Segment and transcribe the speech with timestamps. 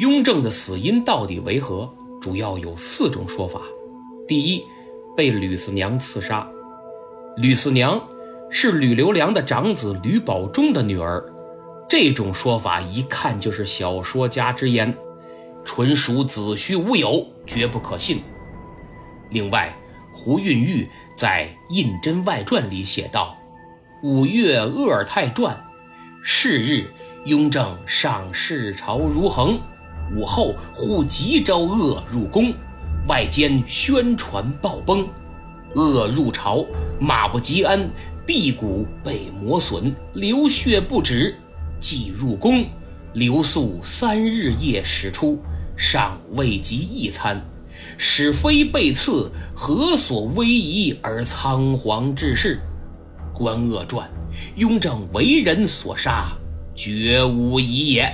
[0.00, 1.86] 雍正的死因到底为何？
[2.22, 3.60] 主要有四种说法。
[4.26, 4.64] 第一，
[5.14, 6.48] 被吕四娘刺杀。
[7.36, 8.02] 吕四娘
[8.50, 11.22] 是吕留良的长子吕保中的女儿，
[11.86, 14.96] 这种说法一看就是小说家之言，
[15.66, 18.22] 纯属子虚乌有，绝不可信。
[19.28, 19.70] 另外，
[20.14, 23.36] 胡运玉在《胤禛外传》里写道
[24.02, 25.62] ：“五月鄂尔泰传，
[26.22, 26.86] 是日，
[27.26, 29.60] 雍正上视朝如恒。
[30.16, 32.52] 午后，忽急召鄂入宫，
[33.06, 35.06] 外间宣传暴崩。
[35.74, 36.66] 鄂入朝，
[37.00, 37.88] 马不及鞍，
[38.26, 41.36] 臂骨被磨损，流血不止。
[41.78, 42.64] 即入宫，
[43.12, 45.38] 留宿三日夜，始出，
[45.76, 47.40] 尚未及一餐。
[47.96, 52.60] 使非被刺，何所威仪而仓皇致仕？
[53.32, 54.10] 观恶传，
[54.56, 56.32] 雍正为人所杀，
[56.74, 58.12] 绝无疑也。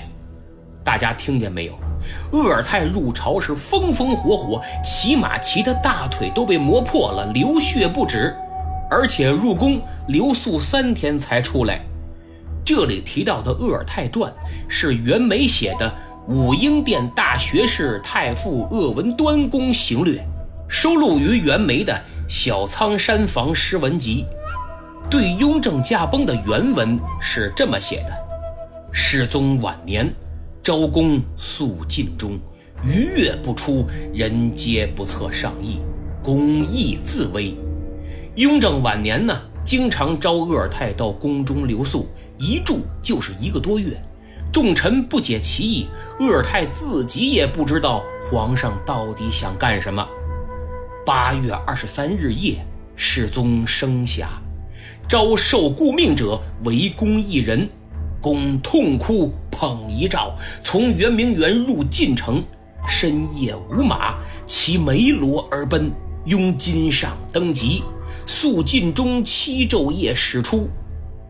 [0.85, 1.77] 大家听见没有？
[2.33, 8.35] 鄂尔泰入朝时风风火火，骑马骑的大腿都被磨破了，流血不止，
[8.91, 11.81] 而且入宫留宿三天才出来。
[12.65, 14.33] 这里提到的《鄂尔泰传》
[14.69, 15.89] 是袁枚写的
[16.33, 20.15] 《武英殿大学士太傅鄂文端公行略》，
[20.69, 21.93] 收录于袁枚的
[22.29, 24.25] 《小仓山房诗文集》。
[25.09, 28.13] 对雍正驾崩的原文是这么写的：
[28.93, 30.13] 世宗晚年。
[30.67, 32.37] 昭公肃禁中，
[32.85, 35.79] 逾越不出，人皆不测上意，
[36.21, 37.55] 公亦自危。
[38.35, 43.97] 雍正晚年呢，经常召鄂尔泰到宫中留宿，一住就是一个多月。
[44.53, 45.87] 众臣不解其意，
[46.19, 50.05] 鄂尔泰自己也不知道皇上到底想干什么。
[51.07, 52.57] 八月二十三日夜，
[52.97, 54.43] 世宗生下，
[55.09, 57.69] 召受顾命者围攻一人。
[58.27, 62.43] 公痛哭，捧遗诏，从圆明园入晋城。
[62.89, 64.17] 深夜无马，
[64.49, 65.93] 骑梅罗而奔。
[66.25, 67.85] 拥金上登极，
[68.27, 70.69] 肃晋中七昼夜始出。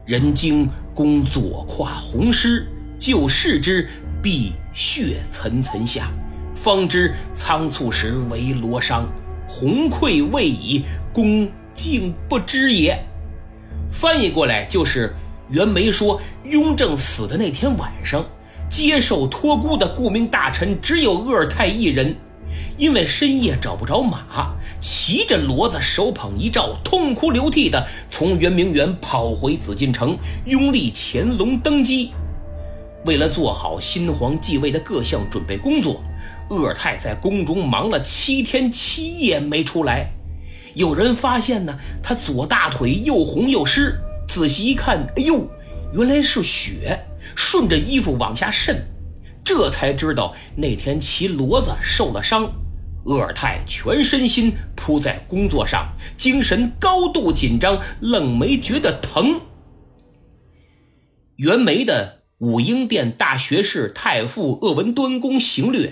[0.07, 2.67] 人惊公左胯红湿，
[2.99, 3.87] 就视之，
[4.23, 6.11] 必血涔涔下。
[6.55, 9.07] 方知仓促时为罗伤，
[9.47, 12.99] 红溃未已，公竟不知也。
[13.91, 15.15] 翻译过来就是。
[15.49, 18.25] 袁枚说，雍正死的那天晚上，
[18.69, 22.17] 接受托孤的顾命大臣只有鄂尔泰一人，
[22.77, 32.11] 因为深夜找不着马，骑着骡子，手捧遗诏，痛哭流涕的从圆明园跑回紫禁城，拥立乾隆登基。
[33.05, 36.03] 为了做好新皇继位的各项准备工作，
[36.51, 40.11] 鄂尔泰在宫中忙了七天七夜没出来。
[40.75, 43.97] 有人发现呢，他左大腿又红又湿。
[44.37, 45.49] 仔细一看，哎呦，
[45.95, 48.87] 原来是血顺着衣服往下渗，
[49.43, 52.53] 这才知道那天骑骡子受了伤。
[53.07, 59.41] 鄂尔泰全身心扑在工作上，精神高度紧张，愣没觉得疼。
[61.37, 65.87] 袁枚的《武英殿大学士太傅鄂文端公行略》，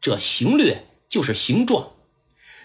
[0.00, 1.90] 这行略就是形状，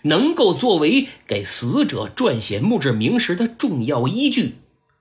[0.06, 4.56] 能够作为给死者撰写墓志铭时的重要依据。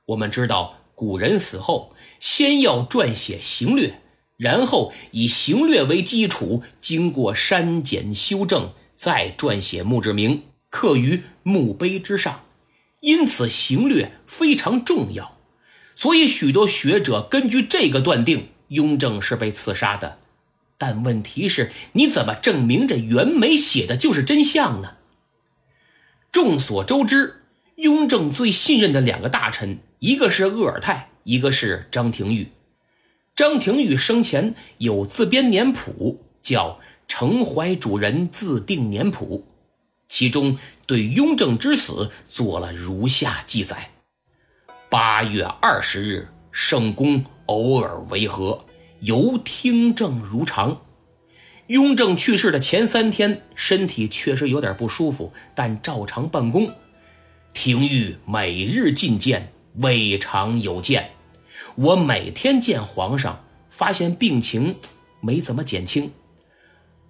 [0.08, 4.00] 我们知道，古人死后先要撰写行略，
[4.36, 12.42] 然后以行略为基础，经过删减修正，再撰写墓志铭，刻于墓碑之上。
[13.00, 15.38] 因此，行略非常重要。
[15.94, 20.18] 所以，许多学者根据这个断定，雍正是被刺杀的。
[20.78, 24.94] 但问题是，你怎么证明这袁枚写的就是真相呢？
[26.32, 27.42] 众所周知，
[27.78, 29.78] 雍正最信任的两个大臣。
[30.00, 32.48] 一个是鄂尔泰，一个是张廷玉。
[33.36, 36.70] 张廷玉生前有自编年谱，叫
[37.06, 39.46] 《承怀主人自定年谱》，
[40.08, 43.90] 其中对雍正之死做了如下记载：
[44.88, 48.64] 八月二十日，圣公偶尔为和，
[48.98, 50.82] 犹听政如常。
[51.68, 56.72] 雍正去世的前三天，身体确实有点不舒服，但照常办公。
[57.52, 59.52] 廷玉每日觐见。
[59.80, 61.10] 未尝有见，
[61.76, 64.74] 我每天见皇上，发现病情
[65.20, 66.10] 没怎么减轻。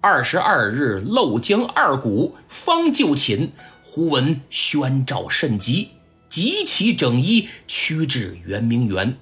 [0.01, 3.51] 二十二日漏江二鼓方就寝，
[3.81, 5.89] 忽闻宣召甚急，
[6.27, 9.17] 急起整衣，驱至圆明园。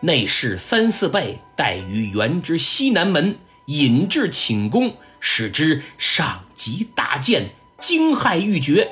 [0.00, 8.88] 内侍三四辈待于园之西南门，引至寝宫，使之上级大见，惊骇欲绝。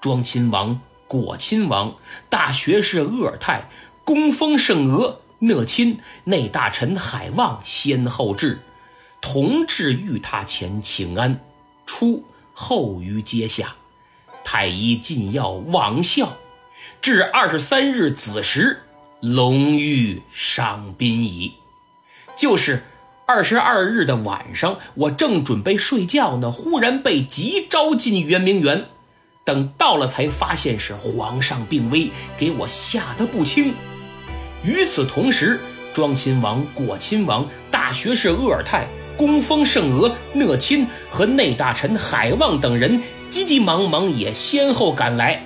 [0.00, 0.80] 庄亲王。
[1.20, 1.96] 果亲王、
[2.30, 3.68] 大学士鄂尔泰、
[4.02, 8.60] 恭封圣额、讷亲、内大臣海望先后至，
[9.20, 11.38] 同至御榻前请安，
[11.84, 12.24] 出
[12.54, 13.74] 后于阶下。
[14.42, 16.38] 太医进药往效，
[17.02, 18.84] 至二十三日子时，
[19.20, 21.56] 龙玉上宾矣。
[22.34, 22.84] 就是
[23.26, 28.86] 二十二日的晚上，我正准备睡觉呢，忽然被急召进圆明园。
[29.44, 33.74] 等到了，才发现是皇上病危，给我吓得不轻。
[34.62, 35.60] 与此同时，
[35.92, 38.86] 庄亲王、果亲王、大学士鄂尔泰、
[39.16, 45.42] 恭封圣娥、讷亲和内大臣海望等人急急忙忙也先后赶来。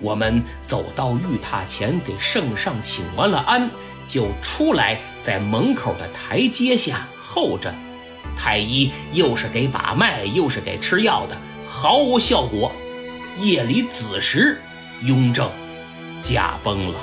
[0.00, 3.70] 我们走到玉榻前，给圣上请完了安，
[4.06, 7.72] 就出来，在门口的台阶下候着。
[8.36, 11.36] 太医又是给把脉，又是给吃药的，
[11.66, 12.72] 毫无效果。
[13.38, 14.60] 夜里子时，
[15.02, 15.50] 雍正
[16.20, 16.98] 驾崩了。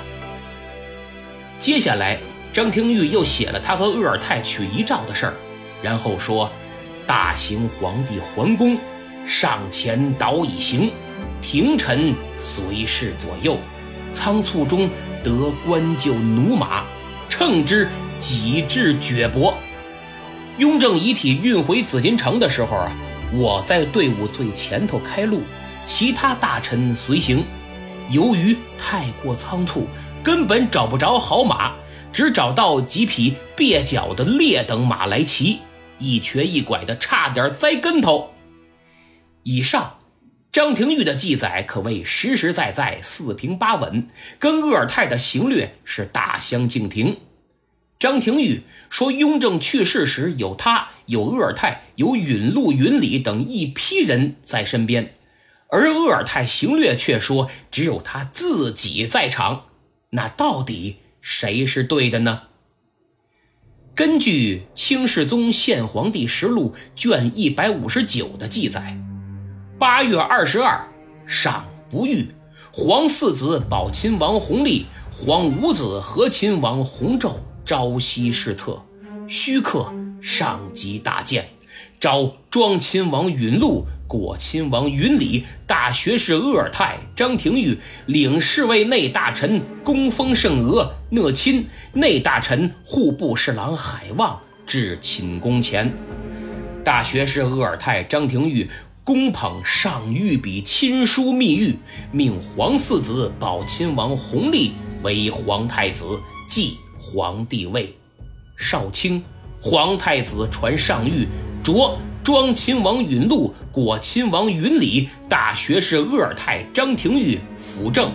[1.58, 2.18] 接下来。
[2.52, 5.34] 张廷玉又写了他和鄂尔泰取遗诏的事儿，
[5.82, 6.50] 然后说
[7.06, 8.78] ：“大行皇帝桓公
[9.26, 10.90] 上前导以行，
[11.42, 13.58] 廷臣随侍左右，
[14.10, 14.88] 仓促中
[15.22, 16.86] 得官就驽马，
[17.28, 19.52] 乘之己至绝帛。”
[20.56, 22.90] 雍正遗体运回紫禁城的时候啊，
[23.34, 25.42] 我在队伍最前头开路，
[25.98, 27.42] 其他大臣随行。
[28.10, 29.88] 由于太过仓促，
[30.22, 31.72] 根本找不着好马。
[32.12, 35.60] 只找到几匹蹩脚的劣等马来骑，
[35.98, 38.34] 一瘸一拐的，差点栽跟头。
[39.42, 39.96] 以上，
[40.52, 44.06] 张廷玉的记载可谓实实在在、四平八稳，
[44.38, 47.16] 跟鄂尔泰的行略是大相径庭。
[47.98, 55.14] 张廷玉说，雍正去世时有他、有鄂尔泰、有允禄、允礼等一批人在身边，
[55.68, 59.66] 而鄂尔泰行略却说只有他自己在场。
[60.10, 60.96] 那到底？
[61.20, 62.42] 谁是对的呢？
[63.96, 68.96] 根据《清世宗宪皇帝实录》卷一百五十九的记载，
[69.76, 70.88] 八月二十二，
[71.26, 72.28] 上不遇，
[72.72, 78.80] 皇四子保亲王弘历、皇五子和亲王弘昼朝夕侍侧，
[79.26, 81.55] 虚客上级大见。
[82.06, 87.76] 昭庄亲王允禄、果亲王允礼、大学士鄂尔泰、张廷玉、
[88.06, 95.92] 领侍卫内大臣恭封圣娥、讷亲、内大臣户部侍郎海望至寝宫前。
[96.84, 98.70] 大学士鄂尔泰、张廷玉
[99.02, 101.74] 恭捧上御笔亲书密谕，
[102.12, 107.92] 命皇四子保亲王弘历为皇太子，继皇帝位。
[108.56, 109.24] 少卿，
[109.60, 111.26] 皇太子传上谕。
[111.66, 118.12] 着庄亲王允禄、果亲王允礼、大学士鄂尔泰、张廷玉辅政，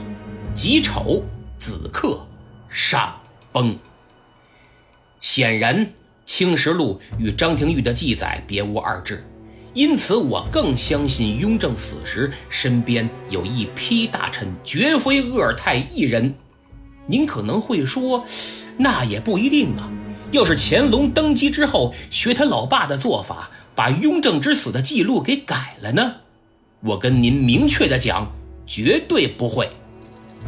[0.56, 1.22] 己丑
[1.60, 2.26] 子克
[2.70, 3.14] 上
[3.52, 3.78] 崩。
[5.20, 5.86] 显然，
[6.26, 9.22] 《清实录》与张廷玉的记载别无二致，
[9.74, 16.34] 因此我更相信雍正死时身边有一批大臣，绝非鄂尔泰一人。
[17.06, 18.24] 您可能会说，
[18.78, 19.92] 那也不一定啊。
[20.32, 26.16] 要是乾隆登基之后学他老爸的做法，把雍正之死的记录给改了呢？
[26.82, 28.32] 我跟您明确的讲，
[28.66, 29.70] 绝对不会。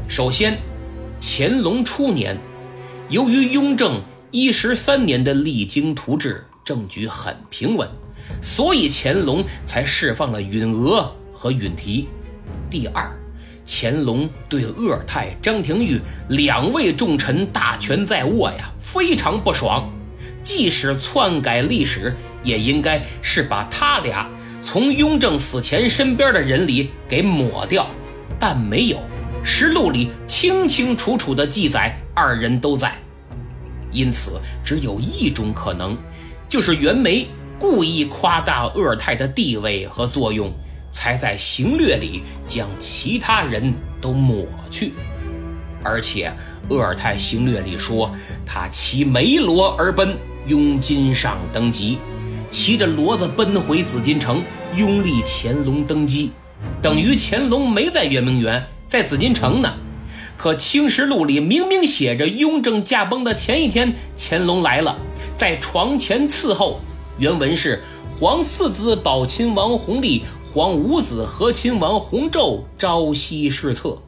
[0.08, 0.58] 首先，
[1.20, 2.38] 乾隆初年，
[3.10, 4.02] 由于雍正
[4.32, 7.88] 一十三年的励精图治，政局很平稳，
[8.42, 12.08] 所以乾隆才释放了允娥和允提。
[12.70, 13.12] 第二，
[13.66, 18.72] 乾隆对鄂尔泰、张廷玉两位重臣大权在握呀。
[18.80, 19.92] 非常不爽，
[20.44, 24.30] 即使篡改历史，也应该是把他俩
[24.62, 27.88] 从雍正死前身边的人里给抹掉，
[28.40, 29.00] 但没有，
[29.44, 32.96] 实录里清清楚楚的记载二人都在，
[33.92, 35.98] 因此只有一种可能，
[36.48, 37.28] 就是袁枚
[37.58, 40.54] 故意夸大鄂尔泰的地位和作用，
[40.94, 44.94] 才在行略里将其他人都抹去，
[45.84, 46.32] 而且。
[46.70, 48.10] 鄂尔泰行略里说，
[48.46, 51.98] 他骑梅骡而奔，拥金上登基，
[52.50, 54.42] 骑着骡子奔回紫禁城，
[54.78, 56.32] 拥立乾隆登基，
[56.82, 59.74] 等于乾隆没在圆明园，在紫禁城呢。
[60.38, 64.98] 可《清实录》里明明写着，雍正驾崩的前一天，乾隆来了，
[65.36, 66.80] 在床前伺候。
[67.18, 67.84] 原文是：
[68.18, 70.24] 皇四子保亲王弘历，
[70.54, 74.04] 皇五子和亲王弘昼朝夕侍侧。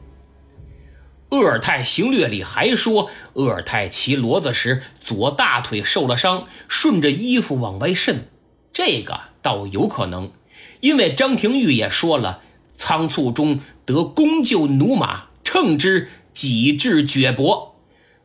[1.30, 8.28] 鄂尔泰行略里还说，鄂尔泰骑骡子时左大腿受了伤，顺着衣服往外渗，
[8.72, 10.30] 这个倒有可能，
[10.78, 12.42] 因为张廷玉也说了，
[12.76, 17.70] 仓促中得公救驽马，乘之己至绝帛，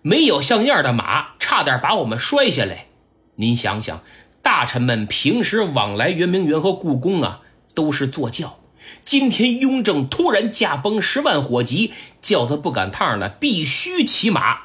[0.03, 2.85] 没有像样的马，差点把我们摔下来。
[3.37, 4.03] 您想想，
[4.43, 7.41] 大臣们平时往来圆明园和故宫啊，
[7.73, 8.59] 都是坐轿。
[9.05, 14.61] 今天雍正突然驾崩十万火急，叫他不赶趟了，必须骑马。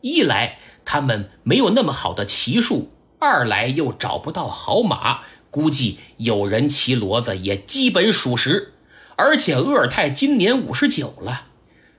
[0.00, 8.74] 一来他们没有那么好的骑术，二来又找不到好马，估计有人骑骡子也基本属实。
[9.16, 11.46] 而且鄂尔泰今年五十九了，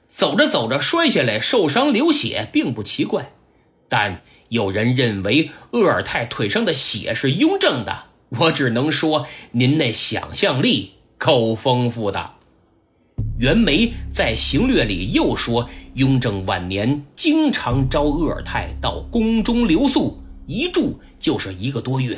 [0.07, 3.33] 走着走着摔下来受伤流血，并不奇怪。
[3.89, 8.05] 但有人认为鄂尔泰腿上的血是雍正的，
[8.37, 10.91] 我只能说您那想象力。
[11.19, 12.31] 够丰富的。
[13.37, 22.17] 袁枚在行略里又说，雍正晚年经常招鄂尔泰到宫中留宿，一住就是一个多月，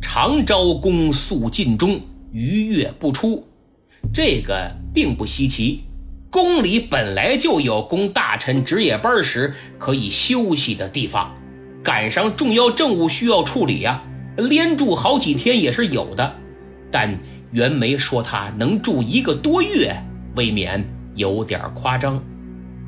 [0.00, 3.44] 常招宫宿禁中，逾月不出。
[4.14, 5.82] 这个并不稀奇，
[6.30, 11.34] 宫里本来就有供大臣值夜班时可以休息的地方，
[11.82, 14.04] 赶上重要政务需要处理呀，
[14.36, 16.34] 连住好几天也是有的，
[16.90, 17.18] 但。
[17.52, 19.96] 袁枚说他能住一个多月，
[20.34, 22.22] 未免有点夸张，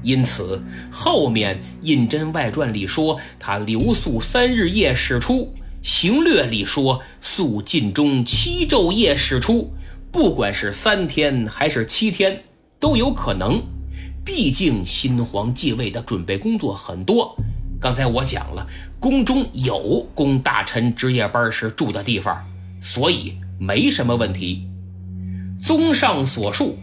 [0.03, 9.73] 因此后面《胤禛外传》里说他留宿三日夜始出，《行略》里说宿禁中七昼夜始出，
[10.11, 12.43] 不管是三天还是七天
[12.81, 13.63] 都有可能。
[14.25, 17.35] 毕竟新皇继位的准备工作很多，
[17.81, 18.67] 刚才我讲了，
[18.99, 22.45] 宫中有供大臣值夜班时住的地方，
[22.81, 23.35] 所以。
[23.61, 24.69] 没什么问题。
[25.61, 26.79] 综上所述，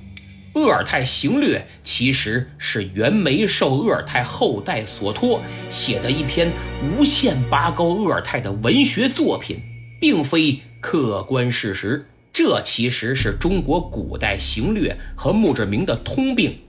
[0.60, 6.52] 《鄂尔泰行略》其实是袁枚受鄂尔泰后代所托写的一篇
[6.84, 9.62] 无限拔高鄂尔泰的文学作品，
[10.02, 12.06] 并非客观事实。
[12.34, 16.60] 这其实是中国古代行略和墓志铭的通病。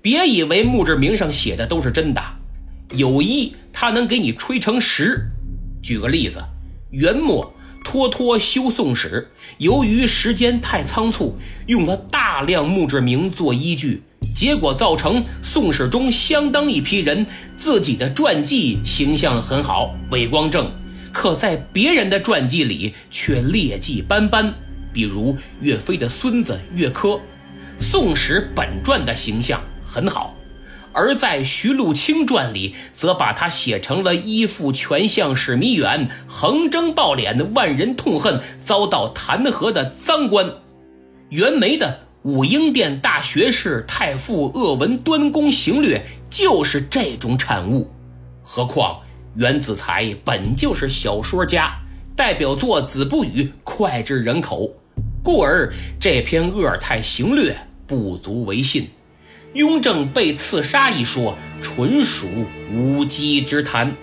[0.00, 2.22] 别以为墓志铭上写的都是真的，
[2.92, 5.28] 有一他能给你吹成十。
[5.82, 6.42] 举个例子，
[6.92, 7.52] 元末。
[7.84, 9.28] 托托修《宋史》，
[9.58, 14.02] 由于时间太仓促，用了大量墓志铭做依据，
[14.34, 17.24] 结果造成《宋史》中相当一批人
[17.56, 20.72] 自己的传记形象很好，伟光正，
[21.12, 24.52] 可在别人的传记里却劣迹斑斑。
[24.92, 27.18] 比如岳飞的孙子岳珂，
[27.78, 30.35] 《宋史》本传的形象很好。
[30.96, 40.50] 而在徐禄清传里，则把他写成了依附权相史弥远，横征暴敛的，万人痛恨，遭到弹劾的赃官。
[41.28, 45.98] 袁枚的《武英殿大学士太傅鄂文端公行略》
[46.30, 47.90] 就是这种产物。
[48.42, 49.00] 何况
[49.34, 51.74] 袁子才本就是小说家，
[52.16, 54.70] 代表作《子不语》脍炙人口，
[55.22, 57.52] 故而这篇《鄂尔泰行略》
[57.86, 58.88] 不足为信。
[59.56, 62.28] 雍正被刺杀一说，纯属
[62.70, 63.96] 无稽之谈。